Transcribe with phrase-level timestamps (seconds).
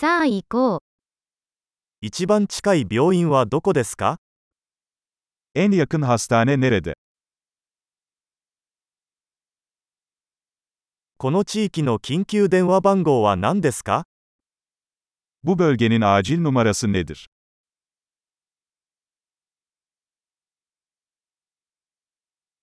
[0.00, 0.80] さあ行こう。
[2.00, 4.16] 一番近い病院はどこですか
[5.54, 6.94] En yakın hastane nerede?
[11.18, 14.04] この地域の緊急電話番号は何ですか
[15.44, 17.26] Bu bölgenin acil numarası nedir?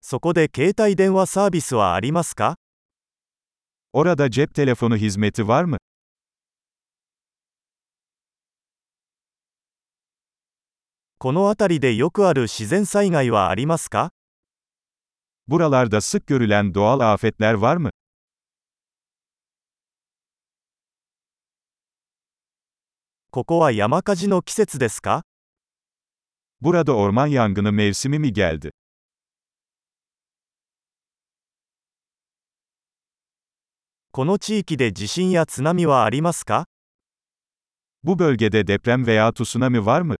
[0.00, 2.54] そこで携帯電話サービスはありますか
[3.92, 5.76] Orada cep telefonu hizmeti var mı?
[11.26, 14.12] この辺りでよくある自然災害はありますか
[15.48, 17.90] Buralarda sık görülen doğal afetler var mı?
[23.32, 25.24] ここは山火事の季節ですか
[26.60, 28.70] Burada orman yangını mevsimi mi geldi?
[34.12, 36.66] この地域で地震や津波はありますか
[38.04, 40.16] Bu bölgede deprem veya tsunami var mı?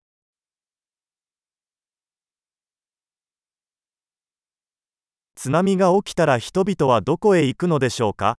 [5.46, 8.36] 津波が起きたら人々はどこへ行くのでしょうか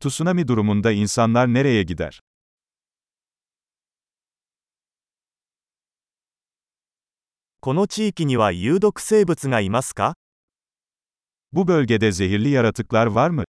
[0.00, 2.10] Tsunami durumunda insanlar nereye gider?
[7.60, 10.14] この地域には有毒生物がいますか
[11.52, 13.44] Bu bölgede zehirli yaratıklar var mı?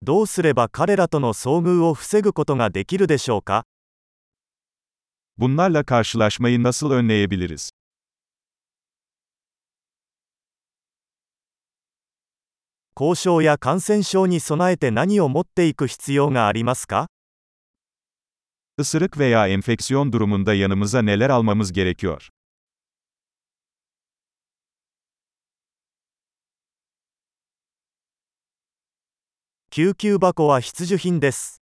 [0.00, 3.66] どうすれば彼らとの遭遇を防ぐことができるでしょうか
[5.37, 7.71] Bunlarla karşılaşmayı nasıl önleyebiliriz?
[12.95, 17.07] 交渉や感染症に備えて何を持っていく必要がありますか
[18.77, 22.29] Isırık veya enfeksiyon durumunda yanımıza neler almamız gerekiyor?
[29.71, 31.61] 救急箱は必需品です。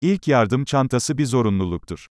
[0.00, 2.06] İlk yardım çantası bir zorunluluktur.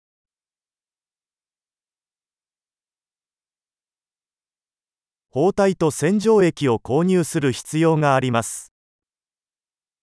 [5.40, 8.74] 包帯と洗浄液を購入する必要があります。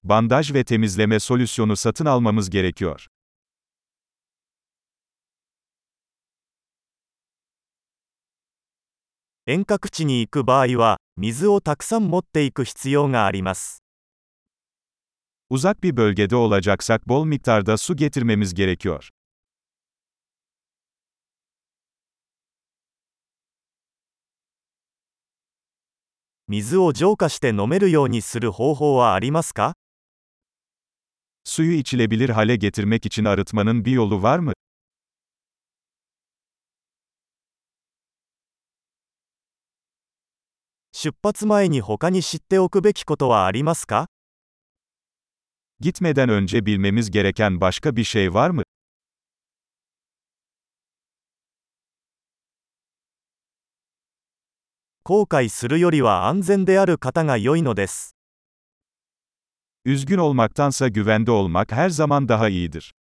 [0.05, 3.07] Bandaj ve temizleme solüsyonu satın almamız gerekiyor.
[9.47, 13.83] 遠隔地に行く場合は、水をたくさん持っていく必要があります。
[15.51, 19.11] Uzak bir bölgede olacaksak bol miktarda su getirmemiz gerekiyor.
[26.47, 29.73] 水を浄化して飲めるようにする方法はありますか
[31.45, 34.53] Suyu içilebilir hale getirmek için arıtmanın bir yolu var mı?
[40.93, 44.07] 出発前に他に知っておくべきことはありますか
[45.81, 48.64] Gitmeden önce bilmemiz gereken başka bir şey var mı?
[55.07, 58.17] 後悔するよりは安全である方が良いのです。
[59.85, 62.95] Üzgün olmaktansa güvende olmak her zaman daha iyidir.